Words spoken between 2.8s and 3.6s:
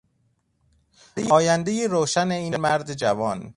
جوان